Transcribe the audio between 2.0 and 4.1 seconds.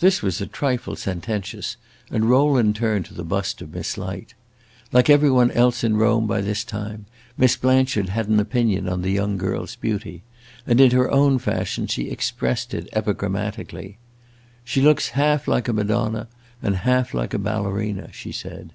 and Rowland turned to the bust of Miss